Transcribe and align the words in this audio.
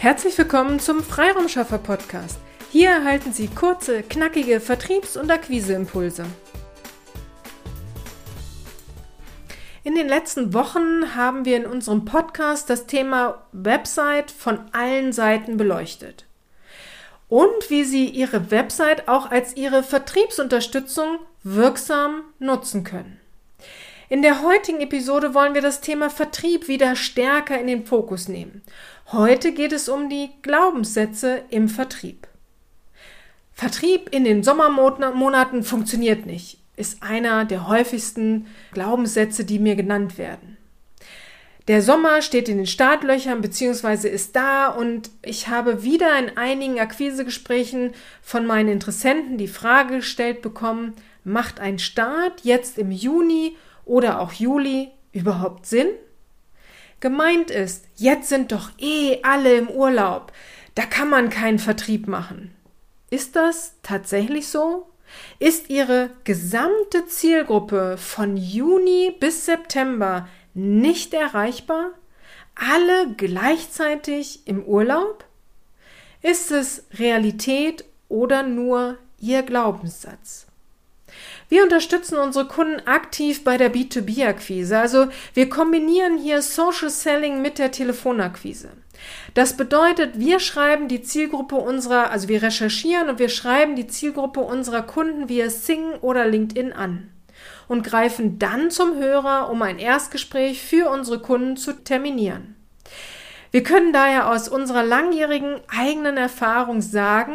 Herzlich 0.00 0.38
willkommen 0.38 0.80
zum 0.80 1.02
Freiraumschaffer 1.02 1.76
Podcast. 1.76 2.38
Hier 2.72 2.88
erhalten 2.88 3.34
Sie 3.34 3.48
kurze, 3.48 4.02
knackige 4.02 4.58
Vertriebs- 4.58 5.18
und 5.18 5.30
Akquiseimpulse. 5.30 6.24
In 9.84 9.94
den 9.94 10.08
letzten 10.08 10.54
Wochen 10.54 11.14
haben 11.16 11.44
wir 11.44 11.58
in 11.58 11.66
unserem 11.66 12.06
Podcast 12.06 12.70
das 12.70 12.86
Thema 12.86 13.44
Website 13.52 14.30
von 14.30 14.60
allen 14.72 15.12
Seiten 15.12 15.58
beleuchtet. 15.58 16.24
Und 17.28 17.68
wie 17.68 17.84
Sie 17.84 18.06
Ihre 18.06 18.50
Website 18.50 19.06
auch 19.06 19.30
als 19.30 19.54
Ihre 19.54 19.82
Vertriebsunterstützung 19.82 21.18
wirksam 21.42 22.22
nutzen 22.38 22.84
können. 22.84 23.19
In 24.12 24.22
der 24.22 24.42
heutigen 24.42 24.80
Episode 24.80 25.34
wollen 25.34 25.54
wir 25.54 25.62
das 25.62 25.82
Thema 25.82 26.10
Vertrieb 26.10 26.66
wieder 26.66 26.96
stärker 26.96 27.60
in 27.60 27.68
den 27.68 27.86
Fokus 27.86 28.26
nehmen. 28.26 28.60
Heute 29.12 29.52
geht 29.52 29.70
es 29.70 29.88
um 29.88 30.08
die 30.08 30.30
Glaubenssätze 30.42 31.44
im 31.48 31.68
Vertrieb. 31.68 32.26
Vertrieb 33.52 34.12
in 34.12 34.24
den 34.24 34.42
Sommermonaten 34.42 35.62
funktioniert 35.62 36.26
nicht, 36.26 36.58
ist 36.74 37.04
einer 37.04 37.44
der 37.44 37.68
häufigsten 37.68 38.48
Glaubenssätze, 38.72 39.44
die 39.44 39.60
mir 39.60 39.76
genannt 39.76 40.18
werden. 40.18 40.56
Der 41.68 41.80
Sommer 41.80 42.20
steht 42.20 42.48
in 42.48 42.56
den 42.56 42.66
Startlöchern 42.66 43.40
bzw. 43.40 44.08
ist 44.08 44.34
da 44.34 44.70
und 44.70 45.08
ich 45.22 45.46
habe 45.46 45.84
wieder 45.84 46.18
in 46.18 46.36
einigen 46.36 46.80
Akquisegesprächen 46.80 47.92
von 48.22 48.44
meinen 48.44 48.70
Interessenten 48.70 49.38
die 49.38 49.46
Frage 49.46 49.98
gestellt 49.98 50.42
bekommen, 50.42 50.94
macht 51.22 51.60
ein 51.60 51.78
Start 51.78 52.40
jetzt 52.42 52.76
im 52.76 52.90
Juni 52.90 53.56
oder 53.90 54.20
auch 54.20 54.32
Juli 54.32 54.92
überhaupt 55.12 55.66
Sinn? 55.66 55.88
Gemeint 57.00 57.50
ist, 57.50 57.86
jetzt 57.96 58.28
sind 58.28 58.52
doch 58.52 58.70
eh 58.78 59.18
alle 59.22 59.54
im 59.54 59.68
Urlaub, 59.68 60.32
da 60.76 60.84
kann 60.84 61.10
man 61.10 61.28
keinen 61.28 61.58
Vertrieb 61.58 62.06
machen. 62.06 62.54
Ist 63.10 63.34
das 63.34 63.74
tatsächlich 63.82 64.46
so? 64.48 64.86
Ist 65.40 65.70
Ihre 65.70 66.10
gesamte 66.22 67.06
Zielgruppe 67.06 67.96
von 67.98 68.36
Juni 68.36 69.12
bis 69.18 69.46
September 69.46 70.28
nicht 70.54 71.12
erreichbar? 71.12 71.90
Alle 72.54 73.12
gleichzeitig 73.16 74.46
im 74.46 74.62
Urlaub? 74.62 75.24
Ist 76.22 76.52
es 76.52 76.84
Realität 76.92 77.84
oder 78.08 78.44
nur 78.44 78.98
Ihr 79.18 79.42
Glaubenssatz? 79.42 80.46
Wir 81.50 81.64
unterstützen 81.64 82.16
unsere 82.16 82.46
Kunden 82.46 82.86
aktiv 82.86 83.42
bei 83.42 83.56
der 83.56 83.74
B2B-Akquise. 83.74 84.78
Also 84.78 85.08
wir 85.34 85.50
kombinieren 85.50 86.16
hier 86.16 86.42
Social 86.42 86.90
Selling 86.90 87.42
mit 87.42 87.58
der 87.58 87.72
Telefonakquise. 87.72 88.70
Das 89.34 89.56
bedeutet, 89.56 90.20
wir 90.20 90.38
schreiben 90.38 90.86
die 90.86 91.02
Zielgruppe 91.02 91.56
unserer, 91.56 92.12
also 92.12 92.28
wir 92.28 92.42
recherchieren 92.42 93.08
und 93.08 93.18
wir 93.18 93.28
schreiben 93.28 93.74
die 93.74 93.88
Zielgruppe 93.88 94.40
unserer 94.40 94.82
Kunden 94.82 95.28
via 95.28 95.50
Sing 95.50 95.94
oder 96.00 96.24
LinkedIn 96.24 96.72
an 96.72 97.10
und 97.66 97.82
greifen 97.82 98.38
dann 98.38 98.70
zum 98.70 98.96
Hörer, 98.96 99.50
um 99.50 99.60
ein 99.62 99.80
Erstgespräch 99.80 100.62
für 100.62 100.88
unsere 100.88 101.18
Kunden 101.18 101.56
zu 101.56 101.72
terminieren. 101.72 102.54
Wir 103.50 103.64
können 103.64 103.92
daher 103.92 104.30
aus 104.30 104.48
unserer 104.48 104.84
langjährigen 104.84 105.60
eigenen 105.66 106.16
Erfahrung 106.16 106.80
sagen, 106.80 107.34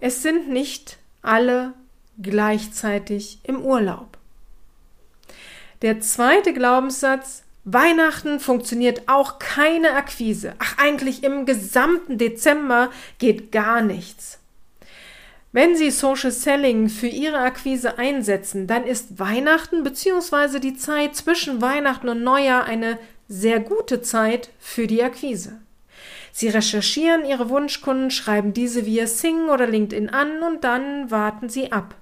es 0.00 0.22
sind 0.22 0.48
nicht 0.48 0.96
alle 1.20 1.74
gleichzeitig 2.20 3.38
im 3.42 3.60
Urlaub. 3.60 4.18
Der 5.82 6.00
zweite 6.00 6.52
Glaubenssatz, 6.52 7.44
Weihnachten 7.64 8.40
funktioniert 8.40 9.02
auch 9.08 9.38
keine 9.38 9.92
Akquise. 9.92 10.54
Ach, 10.58 10.78
eigentlich 10.78 11.22
im 11.22 11.44
gesamten 11.46 12.18
Dezember 12.18 12.90
geht 13.18 13.52
gar 13.52 13.82
nichts. 13.82 14.40
Wenn 15.52 15.76
Sie 15.76 15.90
Social 15.90 16.30
Selling 16.30 16.88
für 16.88 17.06
Ihre 17.06 17.38
Akquise 17.38 17.98
einsetzen, 17.98 18.66
dann 18.66 18.84
ist 18.84 19.18
Weihnachten 19.18 19.82
bzw. 19.82 20.58
die 20.60 20.76
Zeit 20.76 21.16
zwischen 21.16 21.62
Weihnachten 21.62 22.08
und 22.08 22.22
Neujahr 22.22 22.64
eine 22.64 22.98
sehr 23.28 23.60
gute 23.60 24.02
Zeit 24.02 24.50
für 24.58 24.86
die 24.86 25.02
Akquise. 25.02 25.60
Sie 26.32 26.48
recherchieren 26.48 27.24
Ihre 27.24 27.48
Wunschkunden, 27.48 28.10
schreiben 28.10 28.52
diese 28.52 28.86
via 28.86 29.06
Sing 29.06 29.48
oder 29.48 29.66
LinkedIn 29.66 30.08
an 30.10 30.42
und 30.42 30.64
dann 30.64 31.10
warten 31.10 31.48
Sie 31.48 31.72
ab. 31.72 31.94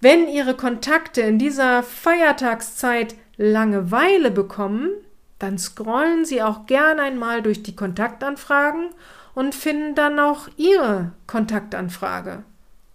Wenn 0.00 0.28
Ihre 0.28 0.54
Kontakte 0.54 1.22
in 1.22 1.38
dieser 1.38 1.82
Feiertagszeit 1.82 3.16
Langeweile 3.36 4.30
bekommen, 4.30 4.90
dann 5.38 5.58
scrollen 5.58 6.24
Sie 6.24 6.42
auch 6.42 6.66
gern 6.66 7.00
einmal 7.00 7.42
durch 7.42 7.62
die 7.62 7.76
Kontaktanfragen 7.76 8.90
und 9.34 9.54
finden 9.54 9.94
dann 9.94 10.18
auch 10.18 10.48
Ihre 10.56 11.12
Kontaktanfrage 11.26 12.44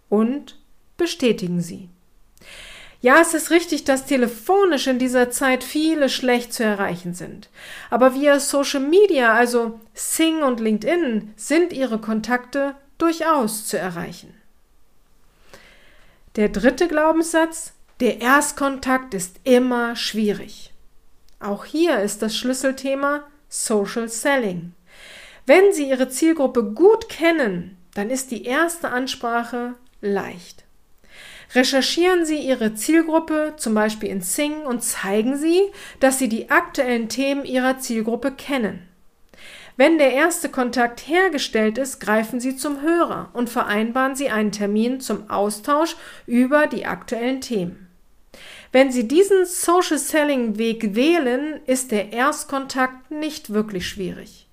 und 0.09 0.57
bestätigen 0.97 1.61
sie. 1.61 1.89
Ja, 3.01 3.19
es 3.19 3.33
ist 3.33 3.49
richtig, 3.49 3.83
dass 3.83 4.05
telefonisch 4.05 4.87
in 4.87 4.99
dieser 4.99 5.29
Zeit 5.29 5.63
viele 5.63 6.07
schlecht 6.07 6.53
zu 6.53 6.63
erreichen 6.63 7.13
sind. 7.13 7.49
Aber 7.89 8.13
via 8.13 8.39
Social 8.39 8.79
Media, 8.79 9.33
also 9.33 9.79
Sing 9.93 10.41
und 10.41 10.61
LinkedIn, 10.61 11.33
sind 11.35 11.73
Ihre 11.73 11.99
Kontakte 11.99 12.75
durchaus 12.97 13.67
zu 13.67 13.77
erreichen. 13.77 14.33
Der 16.35 16.49
dritte 16.49 16.87
Glaubenssatz, 16.87 17.73
der 17.99 18.19
Erstkontakt 18.19 19.13
ist 19.13 19.39
immer 19.43 19.95
schwierig. 19.95 20.73
Auch 21.39 21.63
hier 21.63 21.99
ist 21.99 22.23
das 22.23 22.35
Schlüsselthema 22.35 23.27
Social 23.49 24.09
Selling. 24.09 24.73
Wenn 25.45 25.73
Sie 25.73 25.89
Ihre 25.89 26.09
Zielgruppe 26.09 26.63
gut 26.63 27.07
kennen, 27.07 27.77
dann 27.93 28.09
ist 28.09 28.31
die 28.31 28.45
erste 28.45 28.89
Ansprache 28.89 29.75
leicht. 30.01 30.63
Recherchieren 31.53 32.25
Sie 32.25 32.39
Ihre 32.39 32.73
Zielgruppe 32.73 33.53
zum 33.57 33.75
Beispiel 33.75 34.09
in 34.09 34.21
Sing 34.21 34.65
und 34.65 34.81
zeigen 34.81 35.37
Sie, 35.37 35.61
dass 35.99 36.17
Sie 36.17 36.29
die 36.29 36.49
aktuellen 36.49 37.09
Themen 37.09 37.45
Ihrer 37.45 37.77
Zielgruppe 37.77 38.31
kennen. 38.31 38.87
Wenn 39.75 39.97
der 39.97 40.13
erste 40.13 40.49
Kontakt 40.49 41.07
hergestellt 41.07 41.77
ist, 41.79 41.99
greifen 41.99 42.39
Sie 42.39 42.55
zum 42.55 42.81
Hörer 42.81 43.29
und 43.33 43.49
vereinbaren 43.49 44.15
Sie 44.15 44.29
einen 44.29 44.51
Termin 44.51 44.99
zum 44.99 45.29
Austausch 45.31 45.95
über 46.27 46.67
die 46.67 46.85
aktuellen 46.85 47.41
Themen. 47.41 47.87
Wenn 48.71 48.91
Sie 48.91 49.07
diesen 49.07 49.45
Social 49.45 49.97
Selling 49.97 50.57
Weg 50.57 50.95
wählen, 50.95 51.59
ist 51.65 51.91
der 51.91 52.13
Erstkontakt 52.13 53.11
nicht 53.11 53.53
wirklich 53.53 53.87
schwierig. 53.87 54.47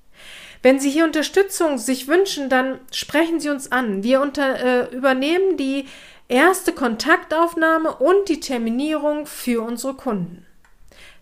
Wenn 0.63 0.79
Sie 0.79 0.91
hier 0.91 1.05
Unterstützung 1.05 1.79
sich 1.79 2.07
wünschen, 2.07 2.49
dann 2.49 2.79
sprechen 2.93 3.41
Sie 3.41 3.49
uns 3.49 3.73
an. 3.73 4.03
Wir 4.03 4.21
unter, 4.21 4.91
äh, 4.91 4.95
übernehmen 4.95 5.57
die 5.57 5.87
erste 6.29 6.73
Kontaktaufnahme 6.73 7.95
und 7.97 8.29
die 8.29 8.41
Terminierung 8.41 9.27
für 9.27 9.63
unsere 9.63 9.95
Kunden. 9.95 10.47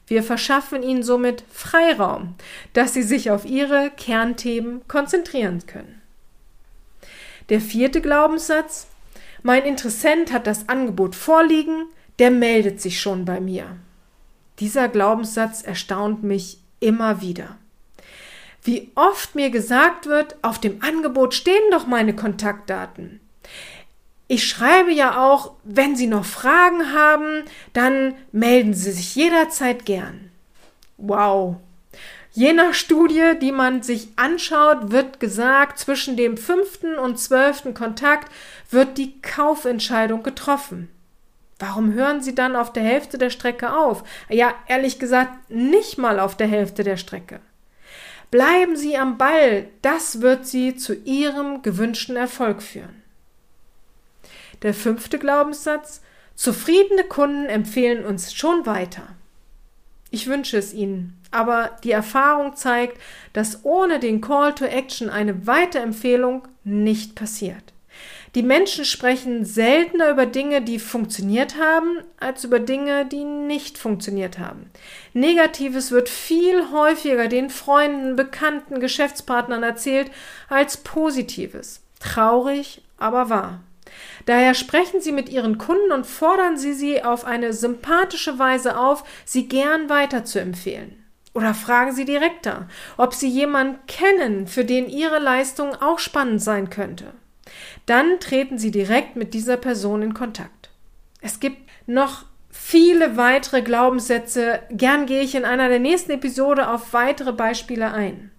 Wir 0.08 0.22
verschaffen 0.22 0.82
ihnen 0.82 1.02
somit 1.02 1.44
Freiraum, 1.52 2.34
dass 2.72 2.94
sie 2.94 3.02
sich 3.02 3.30
auf 3.30 3.44
ihre 3.44 3.90
Kernthemen 3.90 4.86
konzentrieren 4.88 5.66
können. 5.66 6.00
Der 7.50 7.60
vierte 7.60 8.00
Glaubenssatz, 8.00 8.88
mein 9.42 9.64
Interessent 9.64 10.32
hat 10.32 10.46
das 10.46 10.68
Angebot 10.68 11.14
vorliegen, 11.14 11.86
der 12.18 12.30
meldet 12.30 12.80
sich 12.80 13.00
schon 13.00 13.24
bei 13.24 13.40
mir. 13.40 13.76
Dieser 14.58 14.88
Glaubenssatz 14.88 15.62
erstaunt 15.62 16.22
mich 16.22 16.58
immer 16.80 17.20
wieder. 17.20 17.56
Wie 18.62 18.90
oft 18.96 19.34
mir 19.34 19.50
gesagt 19.50 20.06
wird, 20.06 20.36
auf 20.42 20.58
dem 20.58 20.82
Angebot 20.82 21.34
stehen 21.34 21.70
doch 21.70 21.86
meine 21.86 22.14
Kontaktdaten. 22.16 23.20
Ich 24.30 24.46
schreibe 24.46 24.92
ja 24.92 25.18
auch, 25.18 25.52
wenn 25.64 25.96
Sie 25.96 26.06
noch 26.06 26.26
Fragen 26.26 26.92
haben, 26.92 27.44
dann 27.72 28.14
melden 28.30 28.74
Sie 28.74 28.92
sich 28.92 29.14
jederzeit 29.14 29.86
gern. 29.86 30.30
Wow. 30.98 31.56
Je 32.32 32.52
nach 32.52 32.74
Studie, 32.74 33.32
die 33.40 33.52
man 33.52 33.82
sich 33.82 34.08
anschaut, 34.16 34.92
wird 34.92 35.18
gesagt, 35.18 35.78
zwischen 35.78 36.16
dem 36.18 36.36
fünften 36.36 36.98
und 36.98 37.18
zwölften 37.18 37.72
Kontakt 37.72 38.30
wird 38.70 38.98
die 38.98 39.18
Kaufentscheidung 39.22 40.22
getroffen. 40.22 40.90
Warum 41.58 41.94
hören 41.94 42.20
Sie 42.20 42.34
dann 42.34 42.54
auf 42.54 42.72
der 42.72 42.84
Hälfte 42.84 43.16
der 43.16 43.30
Strecke 43.30 43.74
auf? 43.74 44.04
Ja, 44.28 44.54
ehrlich 44.68 44.98
gesagt, 44.98 45.50
nicht 45.50 45.96
mal 45.96 46.20
auf 46.20 46.36
der 46.36 46.46
Hälfte 46.46 46.84
der 46.84 46.98
Strecke. 46.98 47.40
Bleiben 48.30 48.76
Sie 48.76 48.98
am 48.98 49.16
Ball, 49.16 49.68
das 49.80 50.20
wird 50.20 50.46
Sie 50.46 50.76
zu 50.76 50.94
Ihrem 50.94 51.62
gewünschten 51.62 52.14
Erfolg 52.14 52.62
führen. 52.62 53.02
Der 54.62 54.74
fünfte 54.74 55.18
Glaubenssatz, 55.18 56.02
zufriedene 56.34 57.04
Kunden 57.04 57.46
empfehlen 57.46 58.04
uns 58.04 58.34
schon 58.34 58.66
weiter. 58.66 59.08
Ich 60.10 60.26
wünsche 60.26 60.56
es 60.56 60.72
Ihnen, 60.72 61.20
aber 61.30 61.76
die 61.84 61.90
Erfahrung 61.90 62.56
zeigt, 62.56 62.98
dass 63.34 63.64
ohne 63.64 63.98
den 63.98 64.20
Call 64.20 64.54
to 64.54 64.64
Action 64.64 65.10
eine 65.10 65.46
Weiterempfehlung 65.46 66.48
nicht 66.64 67.14
passiert. 67.14 67.72
Die 68.34 68.42
Menschen 68.42 68.84
sprechen 68.84 69.44
seltener 69.44 70.10
über 70.10 70.26
Dinge, 70.26 70.62
die 70.62 70.78
funktioniert 70.78 71.56
haben, 71.58 72.02
als 72.20 72.44
über 72.44 72.60
Dinge, 72.60 73.06
die 73.06 73.24
nicht 73.24 73.78
funktioniert 73.78 74.38
haben. 74.38 74.70
Negatives 75.14 75.90
wird 75.90 76.08
viel 76.08 76.70
häufiger 76.70 77.28
den 77.28 77.50
Freunden, 77.50 78.16
Bekannten, 78.16 78.80
Geschäftspartnern 78.80 79.62
erzählt 79.62 80.10
als 80.48 80.76
Positives. 80.76 81.80
Traurig, 82.00 82.82
aber 82.98 83.30
wahr. 83.30 83.60
Daher 84.26 84.54
sprechen 84.54 85.00
Sie 85.00 85.12
mit 85.12 85.28
Ihren 85.28 85.58
Kunden 85.58 85.92
und 85.92 86.06
fordern 86.06 86.56
Sie 86.56 86.72
sie 86.72 87.02
auf 87.02 87.24
eine 87.24 87.52
sympathische 87.52 88.38
Weise 88.38 88.78
auf, 88.78 89.04
sie 89.24 89.48
gern 89.48 89.88
weiterzuempfehlen. 89.88 91.04
Oder 91.34 91.54
fragen 91.54 91.92
Sie 91.92 92.04
direkter, 92.04 92.68
ob 92.96 93.14
Sie 93.14 93.28
jemanden 93.28 93.78
kennen, 93.86 94.46
für 94.46 94.64
den 94.64 94.88
Ihre 94.88 95.18
Leistung 95.18 95.74
auch 95.74 95.98
spannend 95.98 96.42
sein 96.42 96.70
könnte. 96.70 97.12
Dann 97.86 98.18
treten 98.20 98.58
Sie 98.58 98.70
direkt 98.70 99.16
mit 99.16 99.34
dieser 99.34 99.56
Person 99.56 100.02
in 100.02 100.14
Kontakt. 100.14 100.70
Es 101.20 101.40
gibt 101.40 101.58
noch 101.86 102.24
viele 102.50 103.16
weitere 103.16 103.62
Glaubenssätze. 103.62 104.60
Gern 104.70 105.06
gehe 105.06 105.22
ich 105.22 105.34
in 105.34 105.44
einer 105.44 105.68
der 105.68 105.78
nächsten 105.78 106.12
Episode 106.12 106.68
auf 106.68 106.92
weitere 106.92 107.32
Beispiele 107.32 107.92
ein. 107.92 108.30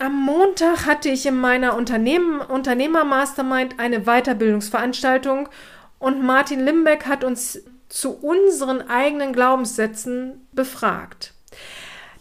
Am 0.00 0.14
Montag 0.14 0.86
hatte 0.86 1.08
ich 1.08 1.26
in 1.26 1.34
meiner 1.34 1.74
Unternehmer-Mastermind 1.74 3.80
eine 3.80 4.02
Weiterbildungsveranstaltung 4.02 5.48
und 5.98 6.22
Martin 6.22 6.64
Limbeck 6.64 7.06
hat 7.06 7.24
uns 7.24 7.64
zu 7.88 8.12
unseren 8.12 8.88
eigenen 8.88 9.32
Glaubenssätzen 9.32 10.46
befragt. 10.52 11.34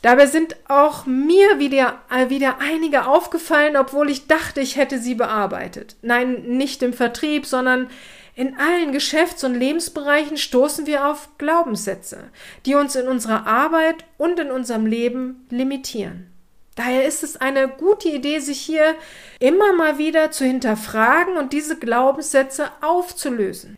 Dabei 0.01 0.25
sind 0.25 0.55
auch 0.67 1.05
mir 1.05 1.59
wieder, 1.59 2.01
äh, 2.09 2.31
wieder 2.31 2.57
einige 2.57 3.05
aufgefallen, 3.05 3.77
obwohl 3.77 4.09
ich 4.09 4.25
dachte, 4.25 4.59
ich 4.59 4.75
hätte 4.75 4.97
sie 4.97 5.13
bearbeitet. 5.13 5.97
Nein, 6.01 6.57
nicht 6.57 6.81
im 6.81 6.93
Vertrieb, 6.93 7.45
sondern 7.45 7.91
in 8.33 8.57
allen 8.57 8.91
Geschäfts- 8.91 9.43
und 9.43 9.53
Lebensbereichen 9.53 10.37
stoßen 10.37 10.87
wir 10.87 11.05
auf 11.05 11.29
Glaubenssätze, 11.37 12.31
die 12.65 12.73
uns 12.73 12.95
in 12.95 13.07
unserer 13.07 13.45
Arbeit 13.45 14.03
und 14.17 14.39
in 14.39 14.49
unserem 14.49 14.87
Leben 14.87 15.45
limitieren. 15.51 16.33
Daher 16.77 17.05
ist 17.05 17.23
es 17.23 17.37
eine 17.37 17.67
gute 17.67 18.07
Idee, 18.07 18.37
sich 18.37 18.61
hier 18.61 18.95
immer 19.39 19.73
mal 19.73 19.97
wieder 19.97 20.29
zu 20.29 20.45
hinterfragen 20.45 21.35
und 21.35 21.51
diese 21.51 21.79
Glaubenssätze 21.79 22.69
aufzulösen. 22.81 23.77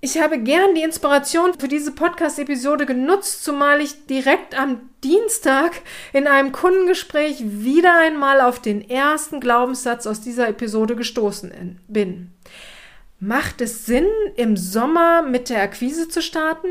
Ich 0.00 0.18
habe 0.18 0.38
gern 0.38 0.74
die 0.74 0.82
Inspiration 0.82 1.52
für 1.58 1.68
diese 1.68 1.92
Podcast-Episode 1.92 2.86
genutzt, 2.86 3.44
zumal 3.44 3.82
ich 3.82 4.06
direkt 4.06 4.58
am 4.58 4.88
Dienstag 5.04 5.82
in 6.14 6.26
einem 6.26 6.52
Kundengespräch 6.52 7.42
wieder 7.44 7.98
einmal 7.98 8.40
auf 8.40 8.62
den 8.62 8.88
ersten 8.88 9.38
Glaubenssatz 9.38 10.06
aus 10.06 10.22
dieser 10.22 10.48
Episode 10.48 10.96
gestoßen 10.96 11.80
bin. 11.86 12.30
Macht 13.20 13.60
es 13.60 13.84
Sinn, 13.84 14.08
im 14.36 14.56
Sommer 14.56 15.20
mit 15.20 15.50
der 15.50 15.60
Akquise 15.60 16.08
zu 16.08 16.22
starten? 16.22 16.68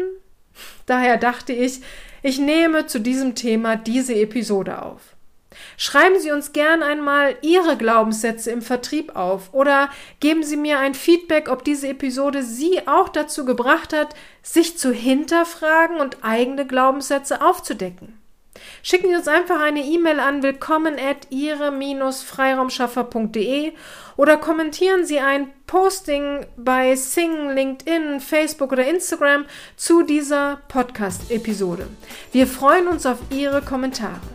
Daher 0.88 1.18
dachte 1.18 1.54
ich, 1.54 1.82
ich 2.24 2.40
nehme 2.40 2.88
zu 2.88 3.00
diesem 3.00 3.36
Thema 3.36 3.76
diese 3.76 4.16
Episode 4.16 4.82
auf. 4.82 5.16
Schreiben 5.78 6.20
Sie 6.20 6.32
uns 6.32 6.54
gern 6.54 6.84
einmal 6.84 7.36
Ihre 7.42 7.76
Glaubenssätze 7.78 8.52
im 8.52 8.62
Vertrieb 8.62 9.16
auf 9.16 9.52
oder 9.54 9.90
geben 10.20 10.44
Sie 10.44 10.58
mir 10.58 10.78
ein 10.80 10.94
Feedback, 10.94 11.50
ob 11.50 11.64
diese 11.64 11.88
Episode 11.88 12.44
Sie 12.44 12.88
auch 12.88 13.10
dazu 13.10 13.46
gebracht 13.46 13.94
hat, 13.94 14.14
sich 14.42 14.78
zu 14.78 14.92
hinterfragen 14.92 15.98
und 15.98 16.24
eigene 16.24 16.68
Glaubenssätze 16.68 17.42
aufzudecken. 17.42 18.20
Schicken 18.84 19.10
Sie 19.10 19.16
uns 19.16 19.28
einfach 19.28 19.60
eine 19.60 19.84
E-Mail 19.84 20.20
an 20.20 20.44
willkommen 20.44 20.98
at 20.98 21.28
ihre-freiraumschaffer.de 21.30 23.74
oder 24.16 24.38
kommentieren 24.38 25.06
Sie 25.06 25.20
ein 25.20 25.50
Posting 25.68 26.46
bei 26.56 26.96
Sing, 26.96 27.50
LinkedIn, 27.50 28.22
Facebook 28.22 28.72
oder 28.72 28.88
Instagram 28.88 29.46
zu 29.76 30.04
dieser 30.04 30.62
Podcast-Episode. 30.70 31.88
Wir 32.32 32.48
freuen 32.48 32.88
uns 32.88 33.06
auf 33.06 33.18
Ihre 33.30 33.62
Kommentare. 33.62 34.35